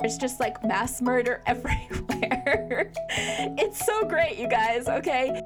[0.00, 2.90] There's just like mass murder everywhere.
[3.10, 5.42] it's so great, you guys, okay?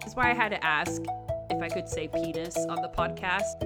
[0.00, 1.02] That's why I had to ask
[1.50, 3.62] if I could say penis on the podcast.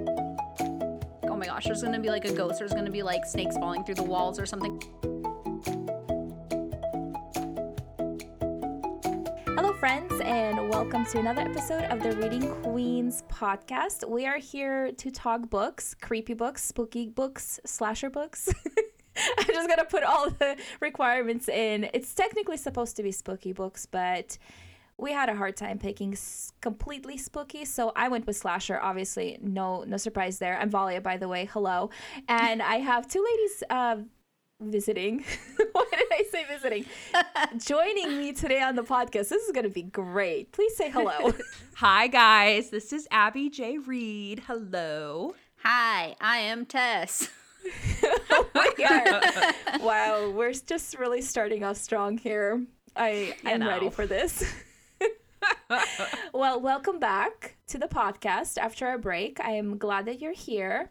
[1.23, 2.59] Oh my gosh, there's gonna be like a ghost.
[2.59, 4.77] There's gonna be like snakes falling through the walls or something.
[9.55, 14.05] Hello, friends, and welcome to another episode of the Reading Queens podcast.
[14.09, 18.49] We are here to talk books, creepy books, spooky books, slasher books.
[19.39, 21.89] I'm just gonna put all the requirements in.
[21.93, 24.37] It's technically supposed to be spooky books, but
[24.97, 28.79] we had a hard time picking s- completely spooky, so I went with slasher.
[28.81, 30.57] Obviously, no no surprise there.
[30.59, 31.45] I'm Valia, by the way.
[31.51, 31.89] Hello,
[32.27, 33.95] and I have two ladies uh,
[34.61, 35.23] visiting.
[35.73, 36.85] Why did I say visiting?
[37.65, 39.29] Joining me today on the podcast.
[39.29, 40.51] This is gonna be great.
[40.51, 41.33] Please say hello.
[41.75, 42.69] Hi, guys.
[42.69, 43.77] This is Abby J.
[43.79, 44.43] Reed.
[44.47, 45.35] Hello.
[45.63, 47.29] Hi, I am Tess.
[48.77, 49.21] We are.
[49.81, 52.65] Wow, we're just really starting off strong here.
[52.95, 54.43] I I'm ready for this.
[56.33, 59.39] well, welcome back to the podcast after our break.
[59.41, 60.89] I am glad that you're here.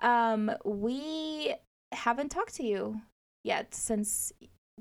[0.00, 1.54] Um, we
[1.92, 3.00] haven't talked to you
[3.44, 4.32] yet since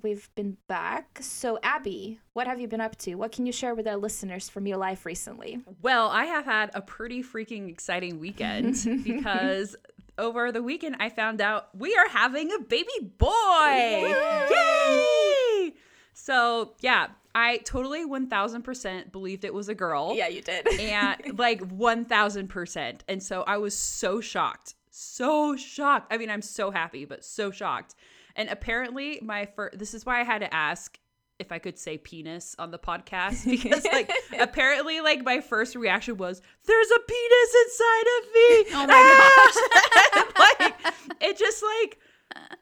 [0.02, 1.20] we've been back.
[1.22, 3.16] So, Abby, what have you been up to?
[3.16, 5.60] What can you share with our listeners from your life recently?
[5.82, 9.76] Well, I have had a pretty freaking exciting weekend because
[10.18, 14.14] over the weekend I found out we are having a baby boy.
[14.50, 15.74] Yay!
[16.14, 20.14] So, yeah, I totally 1000% believed it was a girl.
[20.16, 20.68] Yeah, you did.
[20.80, 23.00] and like 1000%.
[23.08, 24.76] And so I was so shocked.
[24.90, 26.14] So shocked.
[26.14, 27.96] I mean, I'm so happy, but so shocked.
[28.36, 30.98] And apparently, my first, this is why I had to ask
[31.42, 36.16] if I could say penis on the podcast because, like, apparently, like, my first reaction
[36.18, 38.66] was, there's a penis inside of me.
[38.74, 40.60] Oh my gosh.
[40.60, 40.74] like,
[41.20, 41.98] it just, like,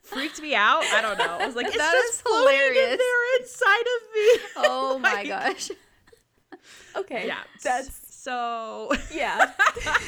[0.02, 0.84] freaked me out.
[0.86, 1.38] I don't know.
[1.40, 2.98] I was like, it's That just is floating in hilarious.
[2.98, 4.40] there inside of me.
[4.58, 5.72] Oh my gosh.
[6.96, 7.28] okay.
[7.28, 7.40] Yeah.
[7.64, 8.92] That's so.
[9.14, 9.52] yeah.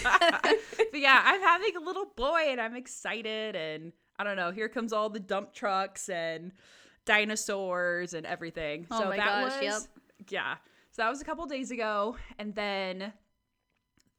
[0.04, 3.56] but yeah, I'm having a little boy and I'm excited.
[3.56, 6.52] And I don't know, here comes all the dump trucks and
[7.06, 8.88] dinosaurs and everything.
[8.92, 9.82] Oh so my that gosh, was, yep.
[10.30, 10.56] yeah.
[10.92, 12.18] So that was a couple days ago.
[12.38, 13.14] And then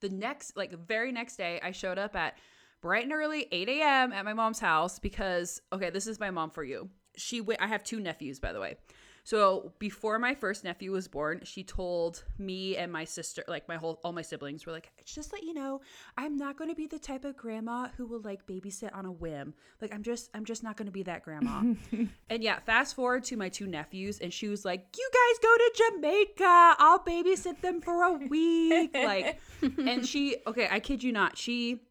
[0.01, 2.39] the next, like, very next day, I showed up at
[2.81, 4.13] bright and early 8 a.m.
[4.13, 6.89] at my mom's house because, okay, this is my mom for you.
[7.17, 8.77] She went, I have two nephews, by the way.
[9.25, 13.77] So before my first nephew was born, she told me and my sister, like my
[13.77, 15.81] whole, all my siblings were like, just let you know,
[16.19, 19.13] I'm not going to be the type of grandma who will like babysit on a
[19.13, 19.55] whim.
[19.81, 21.63] Like I'm just, I'm just not going to be that grandma.
[22.31, 25.57] and yeah, fast forward to my two nephews, and she was like, you guys go
[25.57, 26.75] to Jamaica.
[26.79, 28.91] I'll babysit them for a week.
[28.93, 29.41] Like,
[29.79, 31.83] and she, okay, I kid you not, she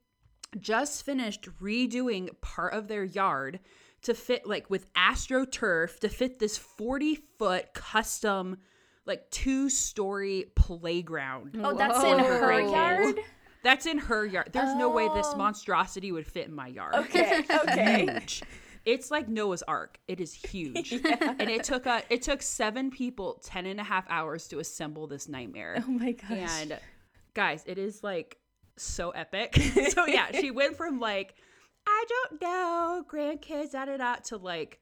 [0.59, 3.61] just finished redoing part of their yard
[4.03, 8.57] to fit like with astroturf to fit this 40 foot custom
[9.05, 13.19] like two story playground Oh, that's in her yard.
[13.63, 15.37] that's in her yard there's no way this Oh.
[15.37, 17.43] monstrosity would fit in my yard Okay.
[17.67, 18.05] Okay.
[18.11, 18.41] huge
[18.85, 20.91] it's like noah's ark it is huge
[21.39, 25.05] and it took a it took seven people 10 and a half hours to assemble
[25.07, 26.29] this nightmare Oh my gosh.
[26.61, 26.79] and
[27.35, 28.37] guys, it is like
[28.77, 29.55] so epic.
[29.89, 31.35] so yeah, she went from like,
[31.91, 34.79] I don't know, grandkids, da da da, to like,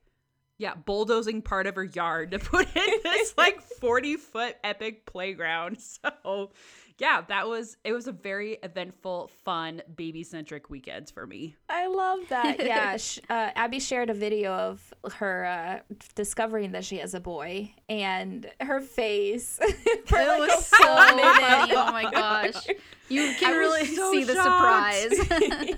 [0.58, 5.80] yeah, bulldozing part of her yard to put in this like 40 foot epic playground.
[6.24, 6.52] So
[7.00, 11.56] yeah, that was, it was a very eventful, fun, baby centric weekends for me.
[11.70, 12.58] I love that.
[12.66, 15.80] Yeah, sh- uh, Abby shared a video of her uh,
[16.16, 19.58] discovering that she has a boy, and her face.
[20.06, 21.36] for It like was a so minute.
[21.42, 21.74] funny.
[21.76, 22.68] Oh my gosh.
[23.08, 25.14] You can I really so see the surprise.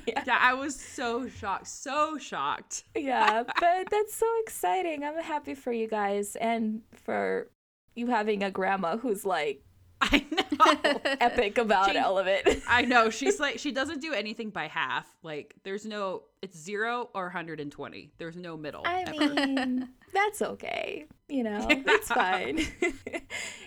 [0.06, 2.84] yeah, Yeah, I was so shocked, so shocked.
[2.96, 5.04] yeah, but that's so exciting.
[5.06, 7.50] I'm happy for you guys and for
[7.96, 9.64] you having a grandma who's like
[10.14, 11.00] I know.
[11.22, 12.62] epic about She- all of it.
[12.68, 13.10] I know.
[13.10, 15.08] She's like, she doesn't do anything by half.
[15.24, 18.12] Like, there's no, it's zero or 120.
[18.18, 18.82] There's no middle.
[18.86, 19.12] I ever.
[19.34, 21.06] mean, that's okay.
[21.30, 22.60] You know, that's fine.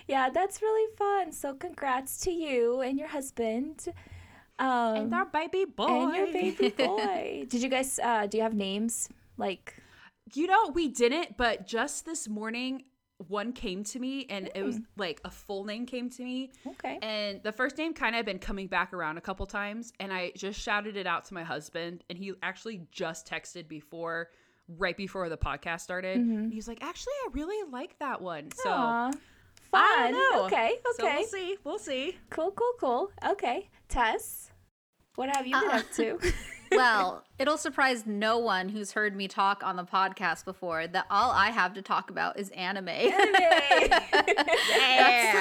[0.07, 1.31] yeah, that's really fun.
[1.31, 3.85] So, congrats to you and your husband.
[4.59, 5.87] Um, and our baby boy.
[5.87, 7.45] and your baby boy.
[7.49, 7.99] Did you guys?
[8.01, 9.09] Uh, do you have names?
[9.37, 9.75] Like,
[10.33, 12.83] You know, we didn't, but just this morning,
[13.29, 16.51] one came to me and it was like a full name came to me.
[16.67, 19.93] okay, And the first name kind of been coming back around a couple times.
[19.99, 22.03] And I just shouted it out to my husband.
[22.09, 24.29] And he actually just texted before,
[24.67, 26.17] right before the podcast started.
[26.17, 28.51] And He's like, actually, I really like that one.
[28.51, 29.11] So Aw, I
[29.71, 30.11] fun.
[30.11, 30.45] don't know.
[30.47, 31.57] Okay, So okay, we'll see.
[31.63, 32.17] We'll see.
[32.29, 33.11] cool, cool, cool.
[33.25, 34.51] Okay, Tess,
[35.15, 36.19] what have you been Uh, up to?
[36.71, 41.31] well, it'll surprise no one who's heard me talk on the podcast before that all
[41.31, 42.85] I have to talk about is anime.
[43.85, 43.89] that's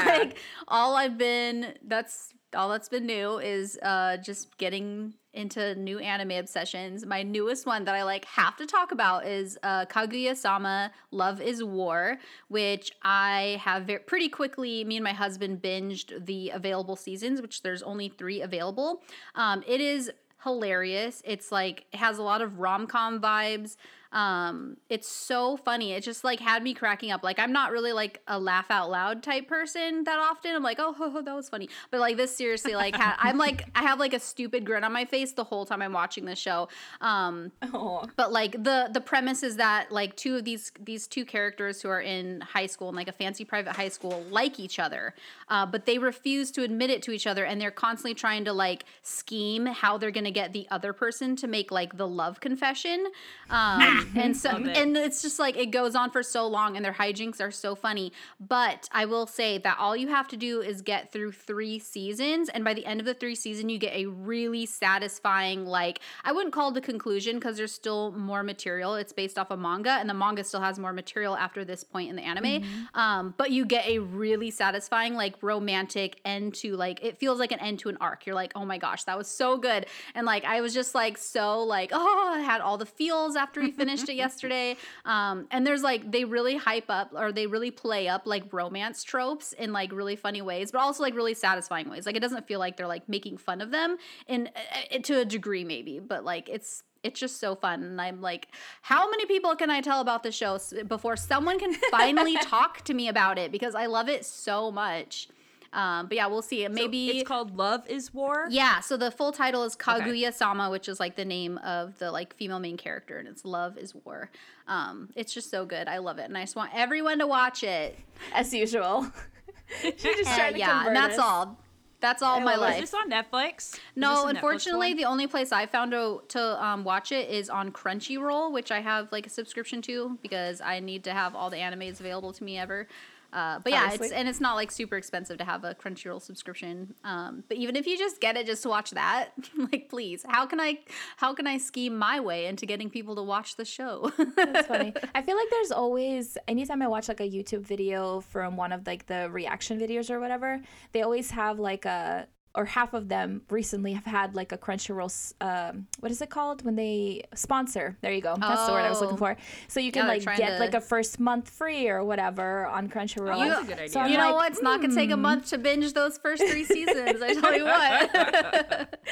[0.09, 0.39] like
[0.69, 6.31] all I've been that's all that's been new is uh just getting into new anime
[6.31, 7.05] obsessions.
[7.05, 11.41] My newest one that I like have to talk about is uh, Kaguya Sama Love
[11.41, 12.19] is War,
[12.49, 17.63] which I have very, pretty quickly, me and my husband binged the available seasons, which
[17.63, 19.03] there's only three available.
[19.35, 20.11] Um, it is
[20.45, 21.23] hilarious.
[21.25, 23.77] It's like, it has a lot of rom com vibes.
[24.15, 25.93] Um, it's so funny.
[25.93, 27.23] It just like had me cracking up.
[27.23, 30.55] Like I'm not really like a laugh out loud type person that often.
[30.55, 31.69] I'm like, oh, ho, ho, that was funny.
[31.91, 34.93] But like this seriously, like ha- I'm like I have like a stupid grin on
[34.93, 36.69] my face the whole time I'm watching the show.
[37.01, 38.05] Um, Oh.
[38.17, 41.89] but like the the premise is that like two of these these two characters who
[41.89, 45.13] are in high school in like a fancy private high school like each other
[45.49, 48.53] uh, but they refuse to admit it to each other and they're constantly trying to
[48.53, 53.05] like scheme how they're gonna get the other person to make like the love confession
[53.51, 54.77] um, and so it.
[54.77, 57.75] and it's just like it goes on for so long and their hijinks are so
[57.75, 58.13] funny.
[58.41, 62.49] But i will say that all you have to do is get through three seasons
[62.49, 66.33] and by the end of the three season you get a really satisfying like i
[66.33, 68.95] wouldn't call it a conclusion because there's still more material.
[68.95, 72.11] It's based off a manga and the manga still has more material after this point
[72.11, 72.65] in the anime.
[72.95, 77.53] Um, but you get a really satisfying like romantic end to like it feels like
[77.53, 78.27] an end to an arc.
[78.27, 79.87] You're like oh my gosh that was so good.
[80.15, 83.61] And like i was just like so like oh i had all the feels after
[83.61, 87.71] we finished it yesterday um, and there's like they really hype up or they really
[87.71, 91.89] play up like romance tropes in like really funny ways but also like really satisfying
[91.89, 92.07] ways.
[92.07, 93.97] Like it doesn't feel like they're like making fun of them
[94.27, 98.23] in uh, to a degree maybe but like it's it's just so fun and i'm
[98.23, 98.49] like
[98.83, 100.59] how many people can i tell about the show
[100.89, 103.53] before someone can finally talk to me about it?
[103.53, 105.29] Because i love it so much
[105.75, 108.47] um, but yeah we'll see So maybe it's called Love is War.
[108.51, 112.11] yeah, so the full title is Kaguya Sama, which is like the name of the
[112.11, 114.31] like female main character, and it's Love is War.
[114.67, 115.89] Um, it's just so good.
[115.89, 117.99] I love it, and I just want everyone to watch it.
[118.33, 119.07] As usual.
[119.83, 121.25] she just tried to yeah, and that's us.
[121.25, 121.59] all.
[122.01, 122.75] That's all I my life.
[122.83, 123.79] Is this on Netflix?
[123.97, 124.97] No, Netflix unfortunately, one?
[124.99, 128.81] the only place I found to, to um, watch it is on Crunchyroll, which I
[128.81, 132.45] have like a subscription to because I need to have all the animes available to
[132.45, 132.89] me ever.
[133.35, 136.95] Uh, but yeah, it's and it's not like super expensive to have a Crunchyroll subscription.
[137.03, 139.31] Um, but even if you just get it just to watch that,
[139.73, 140.79] like please, how can I
[141.17, 144.13] how can I scheme my way into getting people to watch the show?
[144.37, 144.95] That's funny.
[145.17, 148.87] I feel like there's always anytime I watch like a YouTube video from one of
[148.87, 150.61] like the reaction videos or whatever,
[150.93, 155.33] they always have like a or half of them recently have had like a Crunchyroll.
[155.41, 157.97] Um, what is it called when they sponsor?
[158.01, 158.37] There you go.
[158.39, 159.19] That's the word I was looking Oh.
[159.19, 159.37] for.
[159.69, 162.89] So you can Yeah, like get to- like a first month free or whatever on
[162.89, 163.35] Crunchyroll.
[163.35, 164.03] Oh, that's a good So idea.
[164.03, 164.53] I'm you know like, what?
[164.53, 165.23] It's not gonna take a hmm.
[165.23, 167.21] month to binge those first three seasons.
[167.23, 169.01] I tell you what.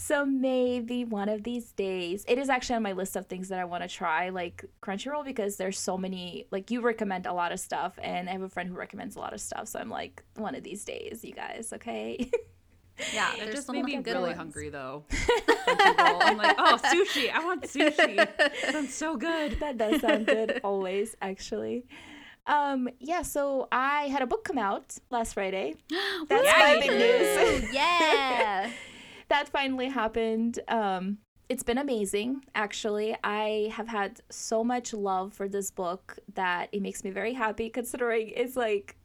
[0.00, 3.58] So maybe one of these days, it is actually on my list of things that
[3.58, 6.46] I want to try, like Crunchyroll, because there's so many.
[6.52, 9.18] Like you recommend a lot of stuff, and I have a friend who recommends a
[9.18, 9.66] lot of stuff.
[9.66, 12.30] So I'm like, one of these days, you guys, okay?
[13.14, 14.36] yeah, there's just made me really ones.
[14.36, 15.04] hungry though.
[15.66, 17.30] I'm like, oh, sushi.
[17.32, 18.16] I want sushi.
[18.16, 19.58] That sounds so good.
[19.60, 21.86] that does sound good, always, actually.
[22.46, 23.22] Um, yeah.
[23.22, 25.74] So I had a book come out last Friday.
[26.28, 27.72] That's Yeah, my big news.
[27.74, 28.70] yeah.
[29.28, 30.58] that finally happened.
[30.68, 31.18] Um,
[31.48, 33.16] it's been amazing, actually.
[33.24, 37.70] I have had so much love for this book that it makes me very happy,
[37.70, 38.96] considering it's like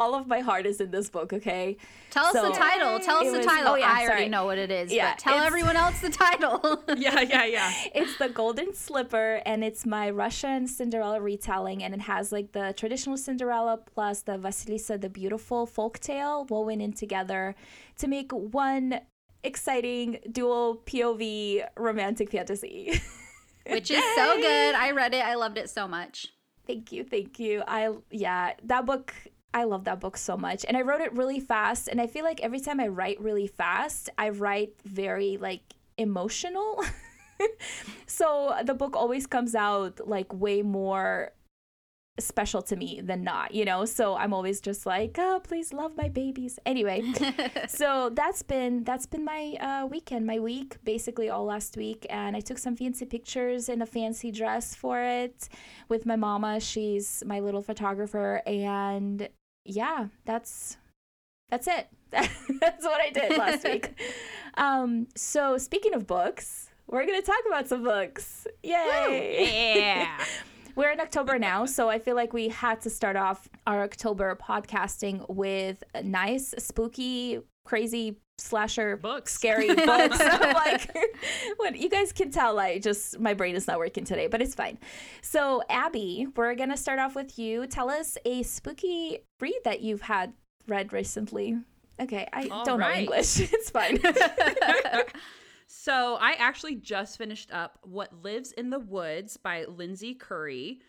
[0.00, 1.32] all of my heart is in this book.
[1.32, 1.76] Okay,
[2.10, 2.98] Tell us the title.
[2.98, 3.72] Tell us the was- title.
[3.72, 4.90] oh, yeah, I already know what it is.
[4.92, 6.82] Yeah, but tell everyone else the title.
[6.96, 7.72] Yeah, yeah, yeah.
[7.94, 12.74] it's the Golden Slipper, and it's my Russian Cinderella retelling, and it has like the
[12.76, 17.54] traditional Cinderella plus the Vasilisa the Beautiful folktale woven in together
[17.98, 19.00] to make one
[19.44, 23.00] exciting dual POV romantic fantasy.
[23.66, 24.74] Which is so good.
[24.74, 25.24] I read it.
[25.24, 26.28] I loved it so much.
[26.66, 27.62] Thank you, thank you.
[27.68, 29.12] I yeah, that book
[29.52, 30.64] I love that book so much.
[30.66, 33.46] And I wrote it really fast and I feel like every time I write really
[33.46, 36.82] fast, I write very like emotional.
[38.06, 41.32] so the book always comes out like way more
[42.20, 43.84] special to me than not, you know?
[43.84, 47.02] So I'm always just like, "Oh, please love my babies." Anyway,
[47.68, 52.36] so that's been that's been my uh, weekend, my week, basically all last week, and
[52.36, 55.48] I took some fancy pictures in a fancy dress for it
[55.88, 56.60] with my mama.
[56.60, 59.28] She's my little photographer, and
[59.64, 60.76] yeah, that's
[61.50, 61.88] that's it.
[62.10, 63.92] that's what I did last week.
[64.54, 68.48] Um, so speaking of books, we're gonna talk about some books.
[68.64, 69.76] Yay!
[69.76, 70.18] Yeah.
[70.74, 74.36] We're in October now, so I feel like we had to start off our October
[74.36, 77.40] podcasting with a nice, spooky,
[77.70, 79.32] crazy slasher Books.
[79.32, 80.18] scary books.
[80.60, 80.90] Like,
[81.56, 84.56] what you guys can tell I just my brain is not working today, but it's
[84.56, 84.76] fine.
[85.22, 87.68] So, Abby, we're gonna start off with you.
[87.68, 90.32] Tell us a spooky read that you've had
[90.66, 91.58] read recently.
[92.00, 92.90] Okay, I All don't know.
[92.90, 93.38] English.
[93.52, 94.00] It's fine.
[95.72, 100.80] So I actually just finished up What Lives in the Woods by Lindsay Currie.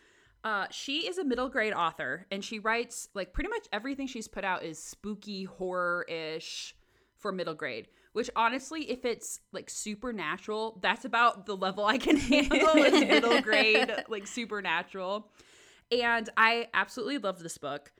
[0.44, 4.26] Uh, she is a middle grade author and she writes like pretty much everything she's
[4.26, 6.74] put out is spooky horror ish
[7.16, 7.88] for middle grade.
[8.12, 13.40] Which honestly, if it's like supernatural, that's about the level I can handle is middle
[13.40, 15.30] grade, like supernatural.
[15.90, 17.92] And I absolutely love this book.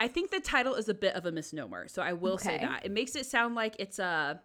[0.00, 2.86] I think the title is a bit of a misnomer, so I will say that.
[2.86, 4.40] It makes it sound like it's a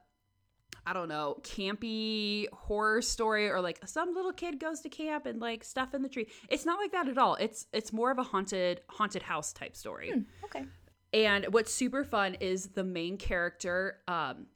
[0.86, 5.40] I don't know, campy horror story or like some little kid goes to camp and
[5.40, 6.28] like stuff in the tree.
[6.50, 7.36] It's not like that at all.
[7.36, 10.14] It's it's more of a haunted haunted house type story.
[10.46, 10.66] okay.
[11.14, 14.48] And what's super fun is the main character um,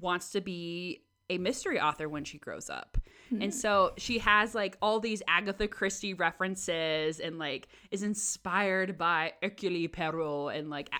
[0.00, 2.98] wants to be a mystery author when she grows up.
[3.42, 9.32] And so she has like all these Agatha Christie references and like is inspired by
[9.42, 10.90] Hercule Poirot and like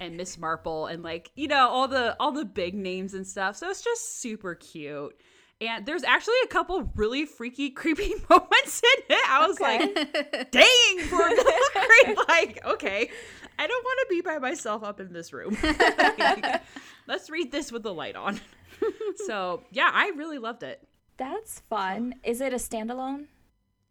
[0.00, 3.56] and Miss Marple and like you know all the all the big names and stuff.
[3.56, 5.14] So it's just super cute.
[5.60, 9.30] And there's actually a couple really freaky, creepy moments in it.
[9.30, 9.80] I was like,
[10.50, 13.10] dang, for grade, like, okay,
[13.58, 15.58] I don't want to be by myself up in this room.
[17.06, 18.40] Let's read this with the light on.
[19.26, 20.80] so, yeah, I really loved it.
[21.18, 22.14] That's fun.
[22.24, 23.26] Is it a standalone?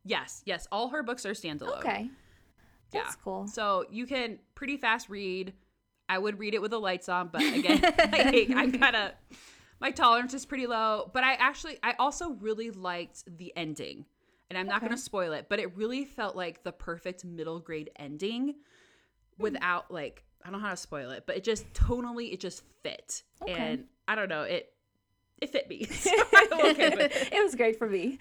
[0.04, 1.78] Yes, yes, all her books are standalone.
[1.78, 2.10] Okay.
[2.92, 3.04] Yeah.
[3.04, 3.46] That's cool.
[3.46, 5.54] So you can pretty fast read.
[6.10, 7.80] I would read it with the lights on, but again,
[8.12, 9.12] like, I'm kind of
[9.80, 11.10] my tolerance is pretty low.
[11.14, 14.06] But I actually, I also really liked the ending,
[14.50, 17.60] and I'm not going to spoil it, but it really felt like the perfect middle
[17.60, 18.56] grade ending,
[19.38, 22.64] without like I don't know how to spoil it, but it just tonally it just
[22.84, 23.54] fit, Okay.
[23.54, 24.74] and I don't know it.
[25.42, 25.86] It fit me.
[25.90, 26.12] So
[26.52, 27.30] okay it.
[27.32, 28.20] it was great for me.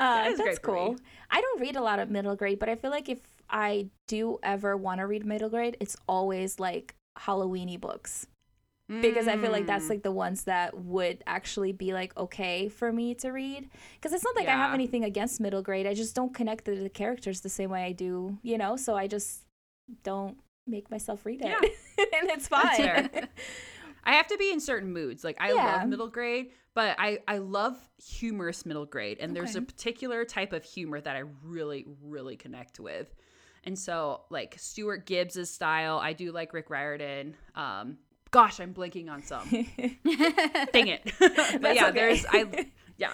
[0.00, 0.56] Uh, that's me.
[0.62, 0.96] cool.
[1.30, 4.38] I don't read a lot of middle grade, but I feel like if I do
[4.42, 8.26] ever want to read middle grade, it's always like Halloweeny books
[8.88, 9.90] because I feel like that's Mm.
[9.90, 13.68] like the ones that would actually be like okay for me to read.
[13.94, 15.86] Because it's not like I have anything against middle grade.
[15.88, 18.76] I just don't connect to the characters the same way I do, you know.
[18.76, 19.44] So I just
[20.04, 21.48] don't make myself read it,
[21.98, 23.10] and it's fine.
[24.04, 25.24] I have to be in certain moods.
[25.24, 25.66] Like I Yeah.
[25.78, 30.52] love middle grade, but I I love humorous middle grade, and there's a particular type
[30.52, 33.12] of humor that I really really connect with.
[33.66, 37.36] And so like Stuart Gibbs's style, I do like Rick Riordan.
[37.56, 37.98] Um,
[38.30, 39.48] gosh, I'm blinking on some.
[40.72, 41.12] Dang it.
[41.18, 41.90] but yeah, okay.
[41.92, 43.12] there's I yeah.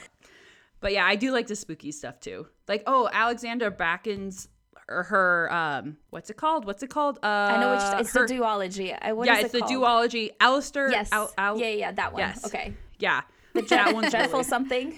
[0.80, 2.47] But yeah, I do like the spooky stuff too.
[2.68, 4.49] Like oh, Alexandra Bracken's
[4.88, 6.66] or her um what's it called?
[6.66, 7.18] What's it called?
[7.23, 8.97] Uh I know which it's her- the duology.
[9.00, 9.73] I what yeah, it's it the called?
[10.11, 10.37] duology.
[10.38, 10.90] Alastor.
[10.90, 11.09] Yes.
[11.12, 12.21] Al, Al, yeah, yeah, that one.
[12.21, 12.44] Yes.
[12.44, 12.75] Okay.
[12.99, 13.23] Yeah.
[13.54, 14.94] The that one's dreadful really- something.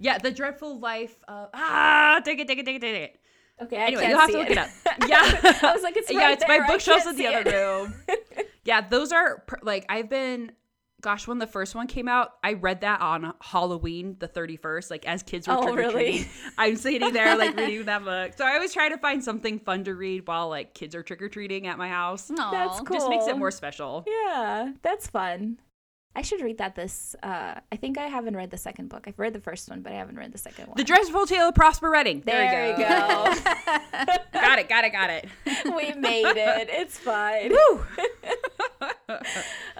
[0.00, 3.20] Yeah, the dreadful life of ah, take it, take it, take it, take it.
[3.62, 3.76] Okay.
[3.76, 4.52] I Anyway, can't you'll have see to look it.
[4.52, 4.68] it up.
[5.08, 5.18] Yeah.
[5.68, 6.60] I was like, it's yeah, it's there.
[6.60, 7.94] my bookshelves in the other room.
[8.64, 10.52] yeah, those are like I've been.
[11.00, 14.90] Gosh, when the first one came out, I read that on Halloween, the thirty first,
[14.90, 16.12] like as kids were Oh, trick or treating.
[16.22, 16.28] really?
[16.58, 18.32] I'm sitting there like reading that book.
[18.36, 21.22] So I always try to find something fun to read while like kids are trick
[21.22, 22.32] or treating at my house.
[22.36, 22.96] That's cool.
[22.96, 24.04] Just makes it more special.
[24.08, 25.60] Yeah, that's fun.
[26.18, 27.14] I should read that this.
[27.22, 29.04] Uh, I think I haven't read the second book.
[29.06, 30.76] I've read the first one, but I haven't read the second one.
[30.76, 32.22] The Dreadful Tale of Prosper Redding.
[32.26, 32.88] There, there we go.
[34.32, 35.26] got it, got it, got it.
[35.64, 36.68] we made it.
[36.72, 37.52] It's fine.
[37.52, 37.84] Woo!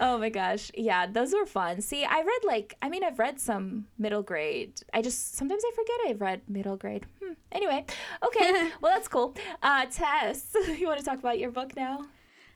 [0.00, 0.70] Oh my gosh.
[0.74, 1.80] Yeah, those were fun.
[1.80, 4.80] See, I read like, I mean, I've read some middle grade.
[4.94, 7.04] I just, sometimes I forget I've read middle grade.
[7.22, 7.32] Hmm.
[7.50, 7.84] Anyway,
[8.24, 8.70] okay.
[8.80, 9.34] well, that's cool.
[9.60, 12.06] Uh, Tess, you want to talk about your book now?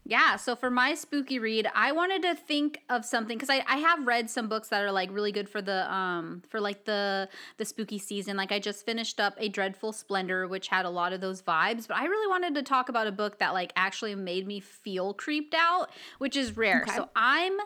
[0.04, 3.76] Yeah, so for my spooky read, I wanted to think of something because I, I
[3.76, 7.28] have read some books that are like really good for the um for like the
[7.58, 8.36] the spooky season.
[8.36, 11.86] Like I just finished up A Dreadful Splendor, which had a lot of those vibes.
[11.86, 15.14] But I really wanted to talk about a book that like actually made me feel
[15.14, 16.82] creeped out, which is rare.
[16.82, 16.96] Okay.
[16.96, 17.58] So I'm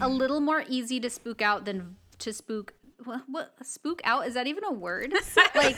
[0.00, 2.72] a little more easy to spook out than to spook
[3.04, 5.12] what, what spook out is that even a word?
[5.54, 5.76] like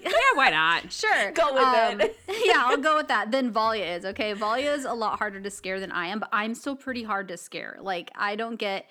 [0.04, 0.92] yeah, why not?
[0.92, 1.32] Sure.
[1.32, 2.18] Go with um, it.
[2.44, 3.30] yeah, I'll go with that.
[3.30, 4.34] Then Valia is, okay?
[4.34, 7.28] Valia is a lot harder to scare than I am, but I'm still pretty hard
[7.28, 7.78] to scare.
[7.80, 8.90] Like, I don't get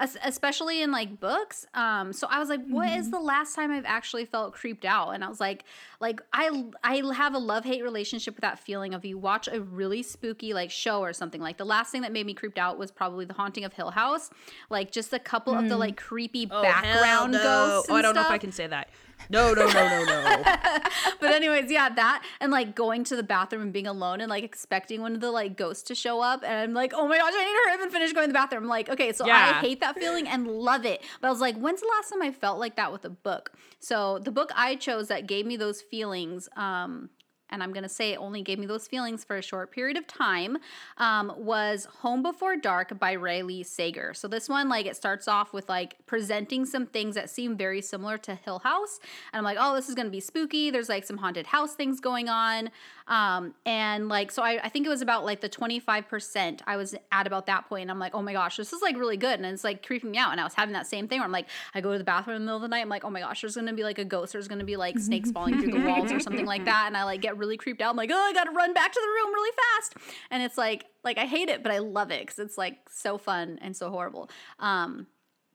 [0.00, 1.66] especially in like books.
[1.74, 5.10] Um so I was like, what is the last time I've actually felt creeped out?
[5.10, 5.64] And I was like
[6.00, 10.02] like I I have a love-hate relationship with that feeling of you watch a really
[10.02, 11.40] spooky like show or something.
[11.40, 13.90] Like the last thing that made me creeped out was probably The Haunting of Hill
[13.90, 14.30] House.
[14.70, 17.42] Like just a couple of the like creepy Oh, background no.
[17.42, 18.90] ghosts Oh, I don't know if I can say that.
[19.30, 20.42] No, no, no, no, no.
[21.20, 24.44] but anyways, yeah, that and like going to the bathroom and being alone and like
[24.44, 27.32] expecting one of the like ghosts to show up and I'm like, oh my gosh,
[27.34, 28.64] I need to hurry up and finish going to the bathroom.
[28.64, 29.34] I'm like, okay, so Yeah.
[29.56, 31.02] I hate that feeling and love it.
[31.20, 33.52] But I was like, when's the last time I felt like that with a book?
[33.80, 37.10] So the book I chose that gave me those feelings, um,
[37.50, 40.06] and I'm gonna say it only gave me those feelings for a short period of
[40.06, 40.58] time,
[40.98, 44.14] um, was Home Before Dark by Riley Sager.
[44.14, 47.80] So this one, like, it starts off with like presenting some things that seem very
[47.80, 49.00] similar to Hill House,
[49.32, 50.70] and I'm like, oh, this is gonna be spooky.
[50.70, 52.70] There's like some haunted house things going on,
[53.06, 56.94] um, and like, so I, I think it was about like the 25% I was
[57.10, 59.40] at about that point, and I'm like, oh my gosh, this is like really good,
[59.40, 60.32] and it's like creeping me out.
[60.32, 62.36] And I was having that same thing where I'm like, I go to the bathroom
[62.36, 63.98] in the middle of the night, I'm like, oh my gosh, there's gonna be like
[63.98, 66.84] a ghost, there's gonna be like snakes falling through the walls or something like that,
[66.86, 67.90] and I like get really creeped out.
[67.90, 69.94] I'm like, oh, I gotta run back to the room really fast,
[70.30, 73.16] and it's like, like I hate it, but I love it because it's like so
[73.18, 74.28] fun and so horrible.
[74.58, 75.06] Um,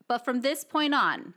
[0.08, 1.34] but from this point on,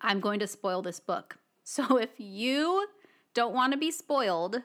[0.00, 1.36] I'm going to spoil this book.
[1.66, 2.86] So if you
[3.32, 4.60] don't want to be spoiled,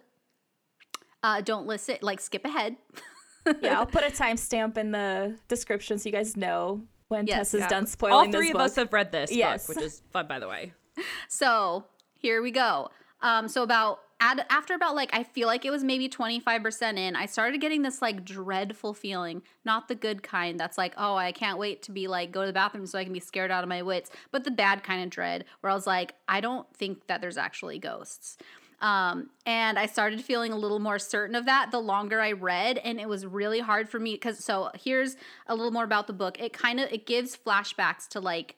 [1.24, 2.76] uh, don't listen, like skip ahead.
[3.62, 7.38] Yeah, I'll put a timestamp in the description so you guys know when Yes.
[7.38, 7.68] Tess is Yeah.
[7.70, 8.28] done spoiling.
[8.28, 8.64] All three of book.
[8.64, 9.66] us have read this Yes.
[9.66, 10.74] book, which is fun, by the way.
[11.30, 12.90] So here we go.
[13.22, 17.26] Um, so about after about like I feel like it was maybe 25% in, I
[17.26, 21.58] started getting this like dreadful feeling, not the good kind that's like, oh, I can't
[21.58, 23.70] wait to be like go to the bathroom so I can be scared out of
[23.70, 27.08] my wits, but the bad kind of dread where I was like, I don't think
[27.08, 28.38] that there's actually ghosts.
[28.82, 32.78] Um, and I started feeling a little more certain of that the longer I read,
[32.78, 36.14] and it was really hard for me because so here's a little more about the
[36.14, 36.40] book.
[36.40, 38.56] It kind of it gives flashbacks to like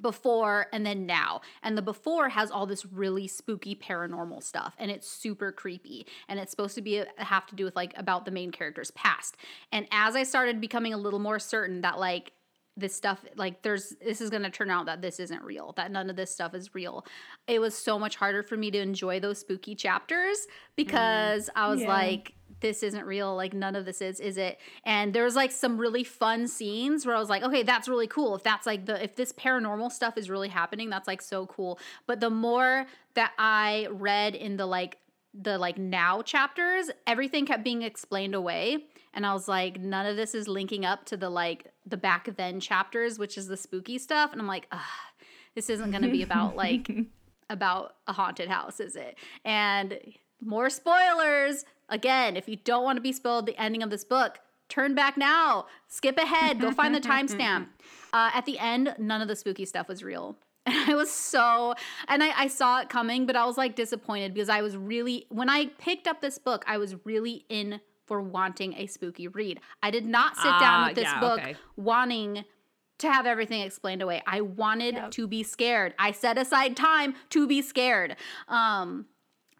[0.00, 1.40] before and then now.
[1.62, 6.38] And the before has all this really spooky paranormal stuff and it's super creepy and
[6.38, 9.36] it's supposed to be uh, have to do with like about the main character's past.
[9.72, 12.32] And as I started becoming a little more certain that like
[12.80, 15.90] this stuff like there's this is going to turn out that this isn't real that
[15.90, 17.04] none of this stuff is real.
[17.46, 20.46] It was so much harder for me to enjoy those spooky chapters
[20.76, 21.88] because mm, i was Yeah.
[21.88, 24.58] like this isn't real like none of this is is it?
[24.84, 28.06] And there was like some really fun scenes where i was like okay that's really
[28.06, 28.34] cool.
[28.34, 31.78] If that's like the if this paranormal stuff is really happening that's like so cool.
[32.06, 34.98] But the more that i read in the like
[35.32, 40.16] the like now chapters everything kept being explained away and i was like none of
[40.16, 43.98] this is linking up to the like the back then chapters which is the spooky
[43.98, 44.80] stuff and i'm like Ugh,
[45.54, 46.90] this isn't going to be about like
[47.50, 49.18] about a haunted house, is it?
[49.44, 49.98] And
[50.40, 51.64] more spoilers.
[51.90, 55.18] Again, if you don't want to be spoiled the ending of this book, turn back
[55.18, 55.66] now.
[55.88, 56.60] Skip ahead.
[56.60, 57.66] Go find the timestamp.
[58.12, 60.36] Uh, at the end, none of the spooky stuff was real.
[60.66, 61.74] And I was so,
[62.08, 65.26] and I, I saw it coming, but I was like disappointed because I was really,
[65.28, 69.60] when I picked up this book, I was really in for wanting a spooky read.
[69.84, 71.54] I did not sit down Ah, with this yeah, book okay.
[71.76, 72.44] wanting
[72.98, 74.20] to have everything explained away.
[74.26, 75.10] I wanted Yep.
[75.12, 75.94] to be scared.
[75.96, 78.16] I set aside time to be scared.
[78.48, 79.06] Um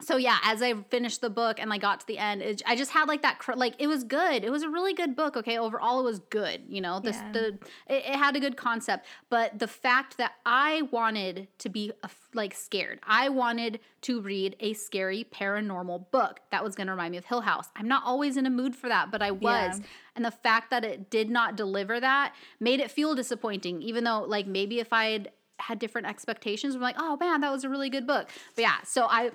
[0.01, 2.75] so yeah, as I finished the book and I got to the end, it, I
[2.75, 4.43] just had like that cr- like it was good.
[4.43, 5.37] It was a really good book.
[5.37, 6.61] Okay, overall it was good.
[6.67, 7.31] You know, this Yeah.
[7.31, 7.45] the
[7.87, 11.91] it, it had a good concept, but the fact that I wanted to be
[12.33, 17.11] like scared, I wanted to read a scary paranormal book that was going to remind
[17.11, 17.69] me of Hill House.
[17.75, 19.79] I'm not always in a mood for that, but I was.
[19.79, 19.85] Yeah.
[20.15, 24.23] And the fact that it did not deliver that made it feel disappointing, even though,
[24.23, 27.69] like, maybe if I had had different expectations, I'm like, oh man, that was a
[27.69, 28.27] really good book.
[28.55, 29.29] But yeah, so I,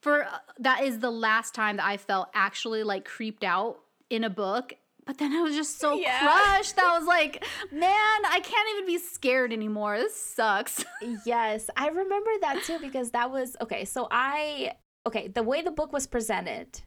[0.00, 4.24] for uh, that is the last time that I felt actually like creeped out in
[4.24, 4.74] a book.
[5.06, 6.18] But then I was just so Yeah.
[6.20, 6.76] crushed.
[6.76, 9.98] that I was like, man, I can't even be scared anymore.
[9.98, 10.84] This sucks.
[11.26, 13.84] Yes, I remember that too because that was okay.
[13.84, 14.72] So I
[15.06, 16.80] okay, the way the book was presented,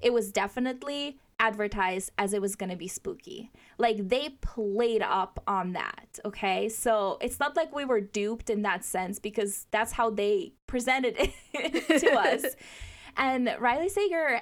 [0.00, 3.50] it was definitely advertised as it was going to be spooky.
[3.78, 6.68] Like they played up on that, okay?
[6.68, 11.16] So it's not like we were duped in that sense because that's how they presented
[11.18, 12.44] it to us.
[13.16, 14.40] And Riley Sager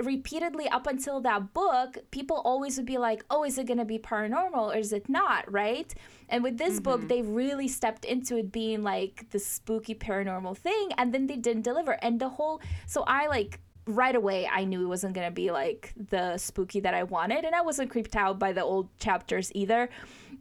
[0.00, 3.84] repeatedly up until that book, people always would be like, "Oh, is it going to
[3.84, 5.92] be paranormal or is it not?" right?
[6.28, 7.08] And with this book, mm-hmm.
[7.08, 11.62] they really stepped into it being like the spooky paranormal thing and then they didn't
[11.62, 11.92] deliver.
[12.00, 15.92] And the whole so I like right away I knew it wasn't to be like
[16.10, 19.88] the spooky that I wanted and I wasn't creeped out by the old chapters either.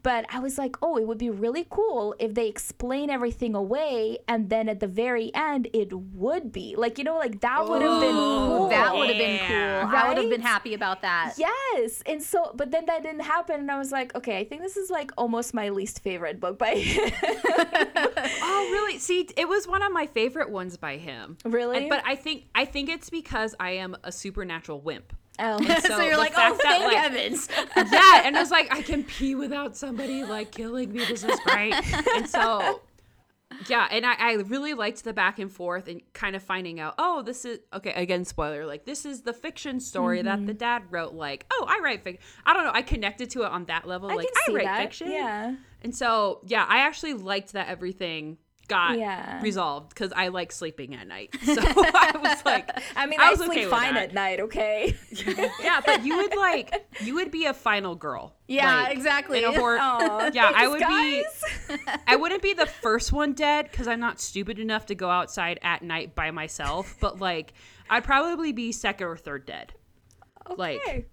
[0.05, 4.19] But I was like, "Oh, it would be really cool if they explain everything away
[4.27, 5.91] and then at the very end it
[6.23, 8.69] would be." Like, you know, like that would have been cool.
[8.69, 9.81] that would have been Yeah.
[9.89, 9.95] cool.
[9.97, 11.33] I would have been happy about that.
[11.37, 12.03] Yes.
[12.05, 13.55] And so, but then that didn't happen.
[13.61, 16.57] And I was like, okay, I think this is like almost my least favorite book
[16.59, 17.11] by him.
[18.47, 18.97] Oh, really?
[18.99, 21.37] See, it was one of my favorite ones by him.
[21.45, 21.77] Really?
[21.77, 25.13] And- but I think I think it's because I am a supernatural wimp.
[25.39, 25.61] Oh.
[25.79, 27.49] so, So you're like, oh, fact that, thank like- heavens.
[27.91, 31.05] yeah, and it was like I can pee without somebody like killing me.
[31.05, 31.73] This is great.
[32.15, 32.81] And so
[33.69, 36.95] yeah, and I, I really liked the back and forth and kind of finding out,
[36.97, 37.93] oh, this is okay.
[37.93, 40.27] Again, spoiler, like this is the fiction story Mm-hmm.
[40.27, 41.13] that the dad wrote.
[41.13, 42.21] Like, oh, I write fiction.
[42.45, 42.71] I don't know.
[42.73, 44.09] I connected to it on that level.
[44.09, 44.81] I like, I write that.
[44.81, 45.11] fiction.
[45.11, 45.55] Yeah.
[45.83, 49.41] And so, yeah, I actually liked that everything got Yeah.
[49.41, 51.35] resolved because I like sleeping at night.
[51.43, 54.95] So I was like, I mean, I I, was sleep okay fine at night, okay?
[55.63, 58.35] yeah, but you would like, you would be a final girl.
[58.47, 59.39] Yeah, like, exactly.
[59.39, 59.77] In a horror.
[59.79, 61.93] Aw, Yeah, I thanks, would be.
[62.07, 65.59] I wouldn't be the first one dead because I'm not stupid enough to go outside
[65.63, 66.95] at night by myself.
[66.99, 67.53] But like,
[67.89, 69.73] I'd probably be second or third dead.
[70.57, 71.05] Like, Okay.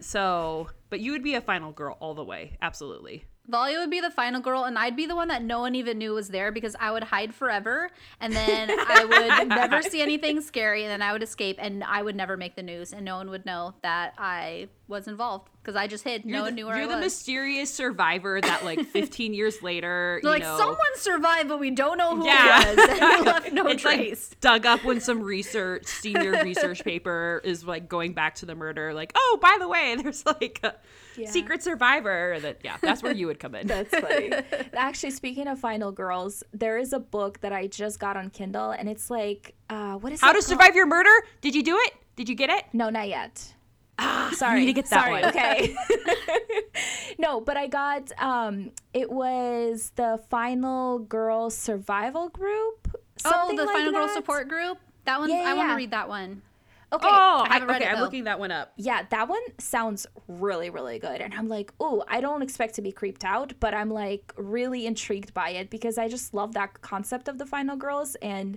[0.00, 2.56] so, but you would be a final girl all the way.
[2.60, 3.24] Absolutely.
[3.50, 5.98] Valia would be the final girl, and I'd be the one that no one even
[5.98, 10.40] knew was there because I would hide forever, and then I would never see anything
[10.40, 13.16] scary, and then I would escape, and I would never make the news, and no
[13.16, 16.24] one would know that I was involved because I just hid.
[16.24, 20.18] You're one the, knew where you're I the mysterious survivor that like 15 years later,
[20.22, 22.62] you like know, someone survived, but we don't know who Yeah.
[22.66, 24.30] it was, and we left no it's trace.
[24.30, 28.54] like dug up when some research senior research paper is like going back to the
[28.54, 28.94] murder.
[28.94, 30.74] Like, oh, by the way, there's like a
[31.16, 31.30] Yeah.
[31.30, 32.38] secret survivor.
[32.40, 33.66] That yeah, that's where you would come in.
[33.66, 34.30] That's funny.
[34.72, 38.70] Actually, speaking of Final Girls, there is a book that I just got on Kindle,
[38.70, 40.44] and it's like, uh, what is How to called?
[40.44, 41.10] survive your murder?
[41.42, 41.92] Did you do it?
[42.16, 42.64] Did you get it?
[42.72, 43.54] No, not yet.
[43.98, 45.24] Ah, Sorry, you need to get that Sorry, one.
[45.26, 45.74] Okay.
[47.18, 52.96] no, but I got um, it was the Final Girl Survival Group.
[53.24, 54.08] Oh, the like Final Girl.
[54.08, 54.78] Support Group.
[55.04, 55.76] That one, Yeah, I yeah, want to yeah.
[55.76, 56.42] read that one.
[56.90, 57.06] Okay.
[57.10, 57.90] Oh, I haven't I, read okay.
[57.90, 58.72] it, I'm looking that one up.
[58.76, 61.20] Yeah, that one sounds really, really good.
[61.20, 64.86] And I'm like, oh, I don't expect to be creeped out, but I'm like really
[64.86, 68.56] intrigued by it because I just love that concept of the Final Girls and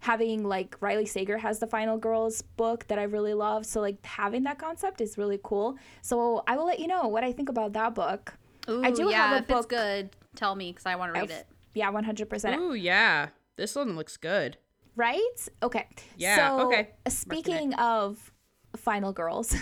[0.00, 3.64] having like Riley Sager has the Final Girls book that I really love.
[3.66, 5.78] So like having that concept is really cool.
[6.02, 8.34] So I will let you know what I think about that book.
[8.68, 11.20] Ooh, I do yeah, have a if it's good, tell me because I want to
[11.20, 11.46] read Of- it.
[11.74, 12.58] Yeah, 100%.
[12.58, 13.28] Ooh, yeah.
[13.56, 14.56] This one looks good.
[14.96, 15.48] Right?
[15.62, 15.86] Okay.
[16.16, 16.90] Yeah, So, okay.
[17.08, 18.32] Speaking of
[18.76, 19.54] Final Girls,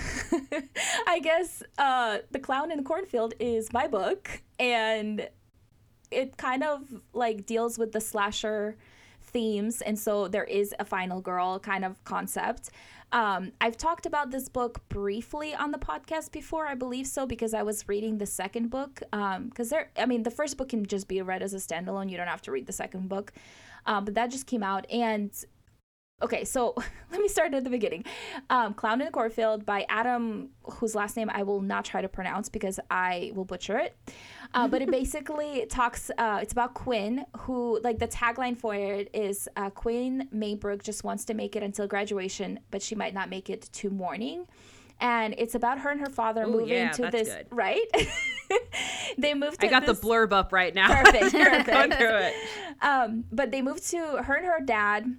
[1.07, 5.29] I guess uh, The Clown in the Cornfield is my book, and
[6.11, 8.77] it kind of like deals with the slasher
[9.29, 12.71] themes, and so there is a final girl kind of concept.
[13.11, 17.55] Um, I've talked about this book briefly on the podcast before, I believe so, because
[17.55, 19.03] I was reading the second book.
[19.11, 22.17] Because there, I mean, the first book can just be read as a standalone; you
[22.17, 23.33] don't have to read the second book.
[23.87, 25.31] Um, but that just came out, and
[26.23, 26.75] okay, so
[27.11, 28.05] let me start at the beginning.
[28.51, 32.09] Um, Clown in the Cornfield by Adam, whose last name I will not try to
[32.09, 33.97] pronounce because I will butcher it.
[34.55, 39.11] Uh, but it basically talks, uh, it's about Quinn, who, like, the tagline for it
[39.15, 43.29] is uh, Quinn Maybrook just wants to make it until graduation, but she might not
[43.31, 44.47] make it to morning.
[45.01, 47.47] And it's about her and her father Ooh, moving yeah, to this, good.
[47.53, 47.85] right?
[49.17, 50.89] they moved to I got this- the blurb up right now.
[51.05, 51.33] Perfect,
[51.67, 52.35] Going through it.
[52.83, 55.15] um, but they moved to her and her dad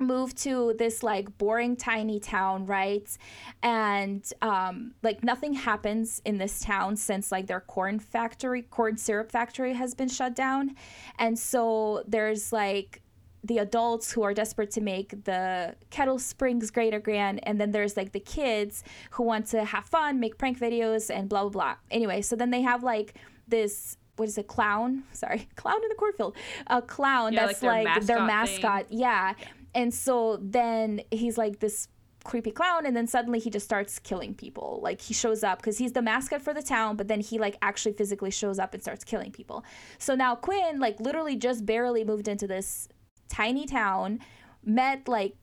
[0.00, 3.16] moved to this like boring tiny town right?
[3.62, 9.30] And um like nothing happens in this town since like their corn factory corn syrup
[9.30, 10.74] factory has been shut down.
[11.18, 13.02] And so there's like
[13.42, 17.96] the adults who are desperate to make the kettle springs great again and then there's
[17.96, 21.74] like the kids who want to have fun make prank videos and blah blah blah.
[21.90, 23.14] Anyway so then they have like
[23.48, 25.04] this what is it clown?
[25.12, 26.36] Sorry clown in the cornfield.
[26.66, 28.62] A clown Yeah, that's like like their their mascot.
[28.62, 29.34] Mascot yeah
[29.74, 31.88] and so then he's like this
[32.24, 34.80] creepy clown and then suddenly he just starts killing people.
[34.82, 37.56] Like he shows up because he's the mascot for the town but then he like
[37.62, 39.64] actually physically shows up and starts killing people.
[39.98, 42.88] So now quinn like literally just barely moved into this
[43.28, 44.20] tiny town
[44.64, 45.34] met like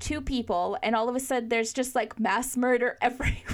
[0.00, 3.48] two people and all of a sudden there's just like mass murder everywhere.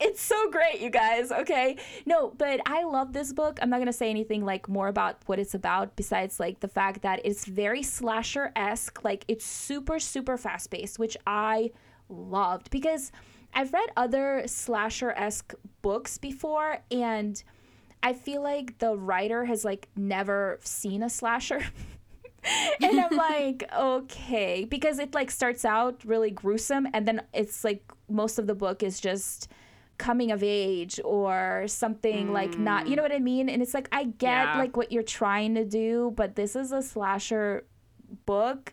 [0.00, 1.76] It's so great you guys okay?
[2.06, 3.58] No but i love this book.
[3.62, 6.68] I'm not going to say anything like more about what it's about besides like the
[6.68, 9.04] fact that it's very slasher-esque.
[9.04, 11.70] Like it's super super fast-paced which i
[12.08, 13.12] loved because
[13.54, 17.42] i've read other slasher-esque books before and
[18.02, 21.62] i feel like the writer has like never seen a slasher
[22.82, 27.82] and I'm like, okay, because it like starts out really gruesome, and then it's like
[28.08, 29.48] most of the book is just
[29.98, 33.10] coming of age or something like not, you know mm.
[33.10, 33.48] what I mean?
[33.48, 34.58] And it's like I get Yeah.
[34.58, 37.64] like what you're trying to do, but this is a slasher
[38.26, 38.72] book.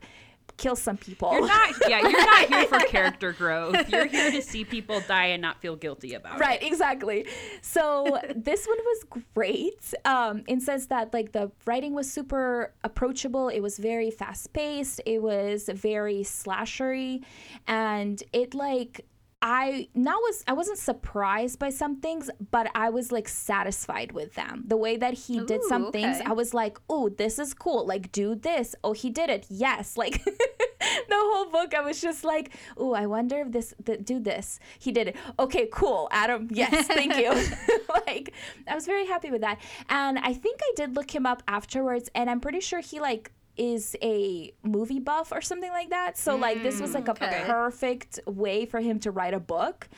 [0.59, 1.31] Kill some people.
[1.31, 3.89] You're not, yeah, you're not here for character growth.
[3.89, 6.41] You're here to see people die and not feel guilty about it.
[6.41, 7.25] right exactly
[7.61, 13.49] so this one was great um in sense that like the writing was super approachable
[13.49, 17.23] it was very fast paced it was very slashery
[17.67, 19.05] and it like
[19.41, 24.35] I now was I wasn't surprised by some things, but I was like satisfied with
[24.35, 24.63] them.
[24.67, 26.19] The way that he did Ooh, some things.
[26.25, 27.85] I was like, "Oh, this is cool.
[27.85, 28.75] Like do this.
[28.83, 29.45] Oh, he did it.
[29.49, 34.03] Yes." Like the whole book I was just like, "Oh, I wonder if this th-
[34.03, 35.15] do this." He did it.
[35.37, 36.07] Okay, cool.
[36.11, 37.29] Adam, yes, thank you.
[38.07, 38.33] like
[38.67, 39.59] I was very happy with that.
[39.89, 43.31] And I think I did look him up afterwards and I'm pretty sure he like
[43.59, 46.17] is a movie buff or something like that.
[46.17, 47.43] So like this was like a okay.
[47.45, 49.89] perfect way for him to write a book.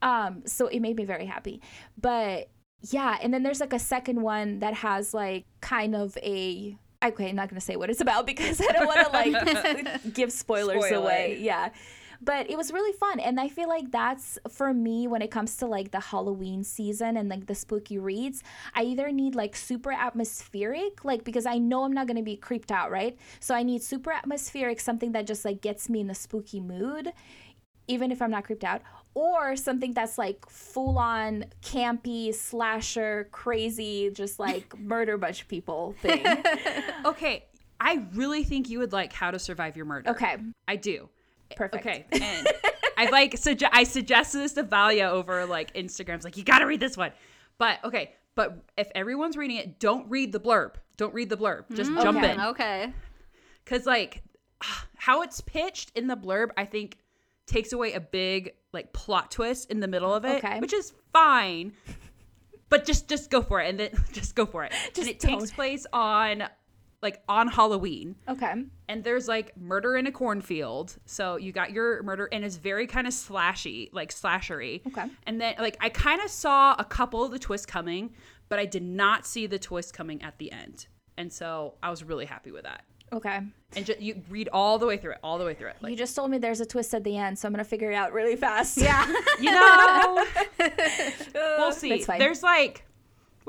[0.00, 1.60] Um, so it made me very happy.
[2.00, 2.48] But
[2.82, 7.30] yeah, and then there's like a second one that has like kind of a okay,
[7.30, 10.84] I'm not gonna say what it's about because I don't want to like give spoilers
[10.84, 11.38] Spoil away.
[11.40, 11.70] Yeah.
[12.22, 13.18] But it was really fun.
[13.18, 17.16] And I feel like that's for me when it comes to like the Halloween season
[17.16, 18.42] and like the spooky reads.
[18.74, 22.36] I either need like super atmospheric, like because I know I'm not going to be
[22.36, 23.16] creeped out, right?
[23.40, 27.12] So I need super atmospheric, something that just like gets me in the spooky mood,
[27.88, 28.82] even if I'm not creeped out.
[29.14, 35.94] Or something that's like full on campy, slasher, crazy, just like murder bunch of people
[36.00, 36.24] thing.
[37.04, 37.46] Okay,
[37.80, 40.10] I really think you would like How to Survive Your Murder.
[40.10, 40.36] Okay,
[40.68, 41.08] I do.
[41.56, 41.86] Perfect.
[41.86, 42.48] Okay, and
[42.96, 46.66] I like sugge- I suggested this to Valia over like Instagram's like you got to
[46.66, 47.12] read this one,
[47.58, 50.74] but okay, but if everyone's reading it, don't read the blurb.
[50.96, 51.64] Don't read the blurb.
[51.74, 52.32] Just mm, jump Okay.
[52.32, 52.92] in Okay.
[53.64, 54.22] because like
[54.96, 56.98] how it's pitched in the blurb, I think
[57.46, 60.60] takes away a big like plot twist in the middle of it, Okay.
[60.60, 61.72] which is fine.
[62.68, 64.72] But just just go for it, and then just go for it.
[64.94, 65.54] Just and it takes don't.
[65.54, 66.44] place on
[67.02, 68.52] like on Halloween Okay.
[68.88, 70.96] and there's like murder in a cornfield.
[71.06, 74.86] So you got your murder, and it's very kind of slashy, like slashery.
[74.86, 75.06] Okay.
[75.26, 78.10] And then like I kind of saw a couple of the twists coming,
[78.48, 80.86] but I did not see the twist coming at the end,
[81.16, 82.84] and so I was really happy with that.
[83.12, 83.40] Okay.
[83.74, 85.76] And ju- you read all the way through it, all the way through it.
[85.80, 87.90] Like you just told me there's a twist at the end, so I'm gonna figure
[87.90, 88.76] it out really fast.
[88.76, 89.04] Yeah.
[89.40, 90.24] you know,
[91.58, 91.88] we'll see.
[91.90, 92.18] That's fine.
[92.18, 92.84] There's like,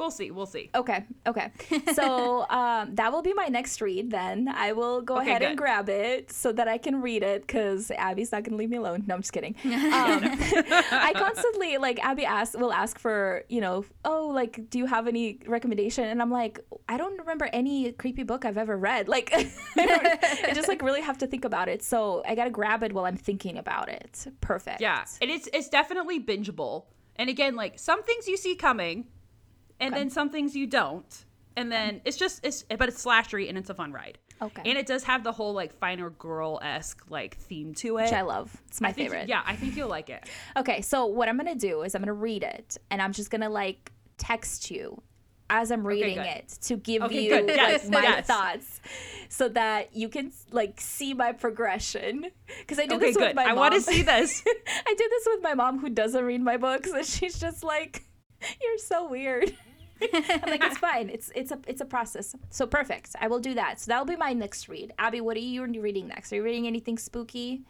[0.01, 0.69] we'll see, we'll see.
[0.75, 1.05] Okay.
[1.25, 1.51] Okay.
[1.93, 4.11] So um, that will be my next read.
[4.11, 7.41] Then I will go Okay, ahead and grab it so that I can read it
[7.45, 9.03] because Abby's not gonna leave me alone.
[9.07, 9.55] No, I'm just kidding.
[10.01, 10.21] Um,
[11.09, 15.07] I constantly like Abby asks will ask for you know oh like do you have
[15.07, 19.07] any recommendation and I'm like I don't remember any creepy book I've ever read.
[19.07, 19.51] Like I,
[20.47, 21.83] I just like really have to think about it.
[21.83, 24.27] So I gotta grab it while I'm thinking about it.
[24.39, 24.81] Perfect.
[24.81, 26.85] Yeah, and it's it's definitely bingeable.
[27.17, 29.05] And again, like some things you see coming,
[29.81, 31.25] and then some things you don't.
[31.57, 34.17] And then it's just it's but it's slashery and it's a fun ride.
[34.41, 34.61] Okay.
[34.65, 38.03] And it does have the whole like final girl esque like theme to it.
[38.03, 38.55] Which I love.
[38.67, 39.29] It's my I think, favorite.
[39.29, 40.27] Yeah, I think you'll like it.
[40.57, 43.49] Okay, so what I'm gonna do is I'm gonna read it, and I'm just gonna
[43.49, 45.01] like text you
[45.49, 46.25] as I'm reading good.
[46.25, 47.47] it to give Okay, you good.
[47.57, 48.25] like my yes.
[48.25, 48.79] thoughts,
[49.29, 52.25] so that you can like see my progression.
[52.59, 53.35] Because I do Okay, this with good.
[53.35, 54.41] my I want to see this.
[54.47, 58.05] I do this with my mom who doesn't read my books, and she's just like,
[58.61, 59.55] "You're so weird."
[60.13, 61.09] I'm like, "It's fine.
[61.09, 63.15] It's it's a it's a process." So perfect.
[63.19, 63.79] I will do that.
[63.79, 64.93] So that'll be my next read.
[64.97, 66.31] Abby, what are you reading next?
[66.33, 67.63] Are you reading anything spooky?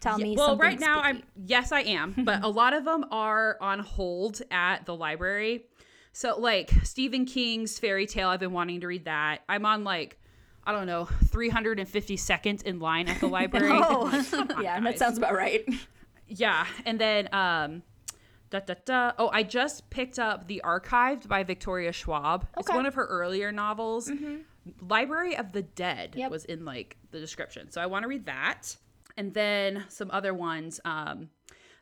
[0.00, 0.36] Tell Yeah, me.
[0.36, 4.42] well, right now I'm yes, I am, but a lot of them are on hold
[4.50, 5.66] at the library.
[6.12, 9.42] So like Stephen King's fairy tale, I've been wanting to read that.
[9.48, 10.18] I'm on like
[10.64, 13.70] I don't know, 350 seconds in line at the library.
[13.72, 14.10] Oh.
[14.12, 15.64] Like, come on, Yeah, that sounds about right.
[16.28, 17.82] Yeah, and then um
[18.52, 19.12] da, da, da.
[19.18, 22.46] Oh, I just picked up The Archived by Victoria Schwab.
[22.58, 24.10] It's one of her earlier novels.
[24.80, 26.30] Library of the Dead Yep.
[26.30, 27.70] was in like the description.
[27.70, 28.76] So I want to read that.
[29.16, 30.80] And then some other ones.
[30.84, 31.30] Um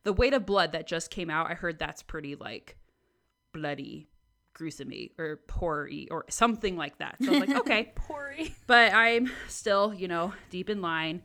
[0.04, 1.50] The Weight of Blood that just came out.
[1.50, 2.76] I heard that's pretty like
[3.52, 4.08] bloody,
[4.54, 7.16] gruesome-y or horror-y or something like that.
[7.22, 7.92] So I was like, okay.
[7.96, 8.52] Pori.
[8.66, 11.22] But I'm still, you know, deep in line.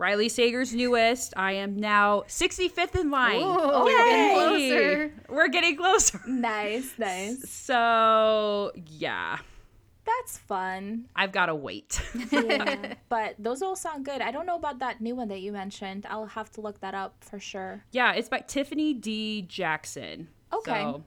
[0.00, 1.34] Riley Sager's newest.
[1.36, 3.36] I am now 65th in line.
[3.42, 3.92] Ooh, Yay!
[3.92, 5.12] we're getting closer.
[5.28, 6.20] We're getting closer.
[6.26, 7.50] Nice, nice.
[7.50, 9.38] So, yeah,
[10.06, 11.04] That's fun.
[11.14, 12.00] I've got to wait.
[12.32, 12.94] Yeah.
[13.10, 14.22] but those all sound good.
[14.22, 16.06] I don't know about that new one that you mentioned.
[16.08, 17.84] I'll have to look that up for sure.
[17.92, 19.42] yeah, it's by Tiffany D.
[19.42, 20.28] Jackson.
[20.50, 20.80] Okay.
[20.80, 21.04] So,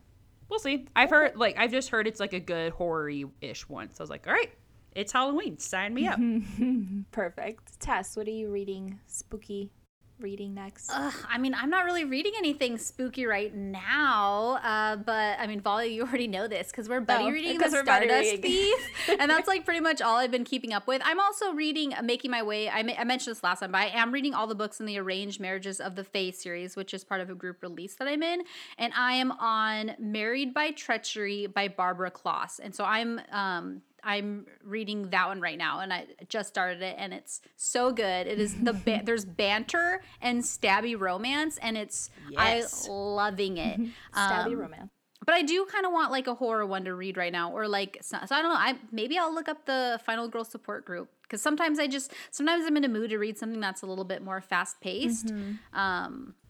[0.50, 0.86] we'll see.
[0.96, 3.10] I've heard, like, I've just heard it's like a good horror
[3.42, 3.90] ish one.
[3.90, 4.52] So I was like, all right,
[4.96, 5.58] it's Halloween.
[5.60, 6.20] Sign me up.
[7.12, 7.80] Perfect.
[7.80, 9.00] Tess, what are you reading?
[9.08, 9.72] Spooky
[10.20, 10.90] reading next?
[10.94, 15.60] Ugh, I mean, I'm not really reading anything spooky right now, uh, but I mean,
[15.60, 18.38] Volley, you already know this because we're buddy Oh, reading 'cause the we're Stardust.
[18.42, 21.02] Thief, and that's like pretty much all I've been keeping up with.
[21.04, 22.70] I'm also reading, uh, making my way.
[22.70, 24.86] I, ma- I mentioned this last time, but I am reading all the books in
[24.86, 28.08] the Arranged Marriages of the Fae series, which is part of a group release that
[28.08, 28.44] I'm in,
[28.78, 34.46] and I am on Married by Treachery by Barbara Kloss, and so I'm um I'm
[34.64, 38.28] reading that one right now, and I just started it, and it's so good.
[38.28, 42.88] It is the ba- there's banter and stabby romance, and it's Yes.
[42.88, 43.80] I loving it.
[44.16, 44.92] Stabby Um, romance.
[45.26, 47.68] but I do kind of want like a horror one to read right now, or
[47.68, 48.60] like so, so I don't know.
[48.60, 52.66] I maybe I'll look up the Final Girl support group because sometimes I just sometimes
[52.66, 55.32] I'm in a mood to read something that's a little bit more fast paced.
[55.74, 56.43] Um, th-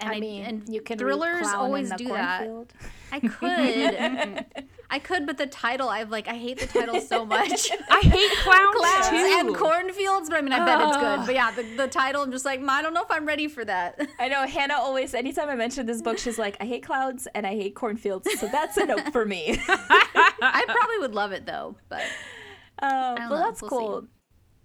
[0.00, 2.48] and I mean, and you can read thrillers always the do that.
[3.12, 4.46] I could,
[4.90, 7.70] I could, but the title I've like I hate the title so much.
[7.90, 9.36] I hate clowns, Clowns too.
[9.38, 11.26] and cornfields, but I mean I bet it's good.
[11.26, 13.48] But yeah, the, the title I'm just like "Mm, I don't know if I'm ready
[13.48, 14.00] for that.
[14.18, 17.46] I know Hannah always, anytime I mention this book, she's like, I hate clouds and
[17.46, 18.28] I hate cornfields.
[18.38, 19.58] So that's a note for me.
[19.68, 22.02] I probably would love it though, but
[22.80, 23.46] Uh, don't well, know.
[23.46, 23.76] that's We'll see.
[23.76, 24.06] cool.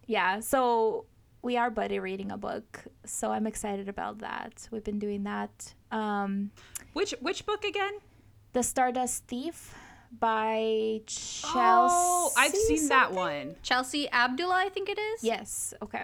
[0.08, 1.06] Yeah, so
[1.42, 4.68] we are buddy reading a book, so I'm excited about that.
[4.72, 5.74] We've been doing that.
[5.92, 6.52] Um,
[6.94, 7.94] Which which book again?
[8.54, 9.76] the Stardust Thief
[10.20, 11.56] by Chelsea.
[11.56, 13.56] Oh, I've seen that one.
[13.62, 15.24] Chelsea Abdullah, I think it is.
[15.24, 15.74] Yes.
[15.82, 16.04] Okay.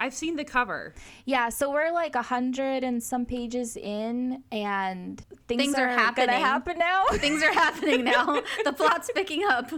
[0.00, 0.94] I've seen the cover.
[1.24, 5.96] Yeah, so we're like a hundred and some pages in, and things, Things are, are
[5.96, 6.40] gonna happening.
[6.40, 7.04] happen now.
[7.14, 8.40] Things are happening now.
[8.64, 9.72] the plot's picking up.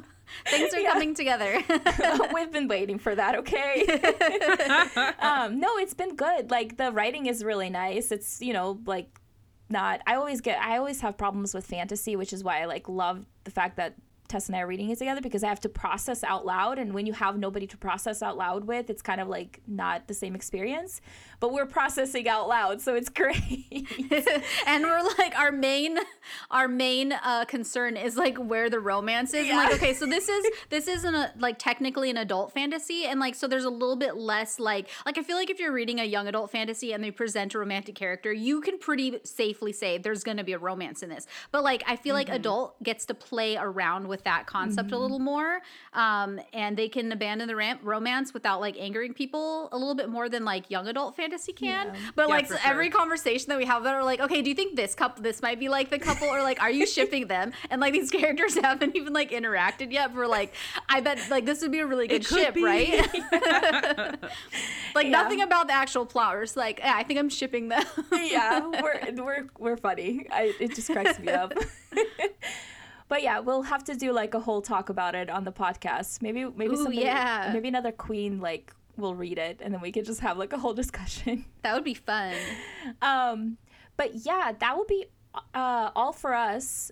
[0.47, 0.93] Things are Yeah.
[0.93, 1.63] coming together.
[2.35, 3.85] We've been waiting for that, okay?
[5.21, 6.51] um, no, it's been good.
[6.51, 8.11] Like the writing is really nice.
[8.13, 9.21] It's, you know, like
[9.69, 12.89] not I always get I always have problems with fantasy, which is why I like
[12.89, 13.95] love the fact that
[14.31, 16.95] Tess and I are reading it together because I have to process out loud and
[16.95, 20.15] when you have nobody to process out loud with, it's kind of like not the
[20.15, 21.01] same experience.
[21.41, 23.67] But we're processing out loud, so it's great.
[24.67, 25.99] and we're like our main
[26.51, 29.49] our main uh concern is like where the romance is.
[29.49, 33.19] And like, okay, so this is this isn't a like technically an adult fantasy and
[33.19, 35.99] like so there's a little bit less like like I feel like if you're reading
[35.99, 39.99] a young adult fantasy and they present a romantic character, you can pretty safely say
[39.99, 41.27] there's gonna be a romance in this.
[41.51, 45.19] But like I feel like adult gets to play around with that concept a little
[45.19, 45.61] more.
[45.93, 50.09] Um and they can abandon the ram- romance without like angering people a little bit
[50.09, 51.89] more than like young adult fantasy can.
[51.89, 51.95] Yeah.
[52.15, 54.49] But Yeah, like for so every conversation that we have that are like, okay, do
[54.49, 57.27] you think this couple, this might be like the couple, or like, are you shipping
[57.27, 57.53] them?
[57.71, 60.09] And like these characters haven't even like interacted yet.
[60.09, 60.55] But we're like,
[60.89, 62.65] I bet like this would be a really good ship, be.
[62.65, 63.09] right?
[64.95, 65.11] like Yeah.
[65.11, 66.35] nothing about the actual plot.
[66.35, 67.85] We're just like, yeah, I think I'm shipping them.
[68.13, 70.27] yeah, we're we're we're funny.
[70.31, 71.53] I, it just cracks me up.
[73.11, 76.23] But yeah, we'll have to do like a whole talk about it on the podcast.
[76.23, 77.51] Maybe maybe Ooh, somebody, yeah.
[77.53, 80.59] maybe another queen like will read it, and then we could just have like a
[80.59, 81.45] whole discussion.
[81.63, 82.35] that would be fun.
[83.03, 83.59] Um,
[83.97, 85.07] but yeah, that will be
[85.55, 86.91] uh, all for us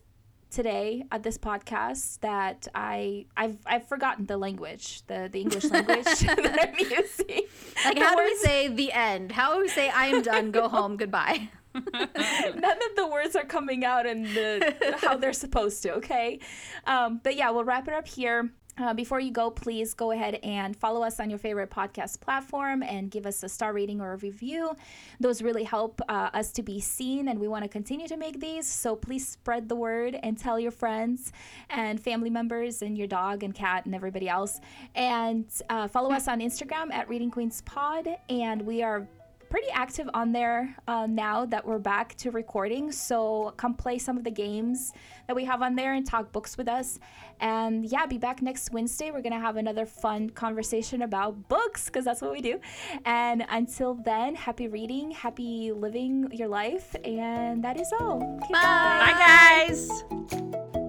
[0.51, 2.19] today at this podcast.
[2.21, 7.47] That I I've I've forgotten the language, the the English language that I'm using.
[7.85, 9.31] Like, The how do we say the end?
[9.33, 11.51] How do we say I am done, go home, goodbye?
[11.95, 16.41] none of the words are coming out in the how they're supposed to okay?
[16.87, 18.51] Um, but yeah we'll wrap it up here.
[18.81, 22.81] Uh, before you go please go ahead and follow us on your favorite podcast platform
[22.85, 24.71] and give us a star rating or a review.
[25.19, 28.39] Those really help uh, us to be seen and we want to continue to make
[28.39, 28.69] these.
[28.69, 31.33] So please spread the word and tell your friends
[31.71, 34.61] and family members and your dog and cat and everybody else.
[34.95, 39.09] And uh, follow us on instagram at reading queens pod and we are
[39.51, 42.93] pretty active on there uh, now that we're back to recording.
[42.93, 44.93] So come play some of the games
[45.27, 46.99] that we have on there and talk books with us.
[47.41, 49.11] And yeah, be back next Wednesday.
[49.11, 52.61] We're gonna have another fun conversation about books because that's what we do.
[53.05, 58.23] And until then, happy reading, happy living your life, and that is all.
[58.43, 58.99] Okay, Bye.
[59.01, 60.85] Bye, guys.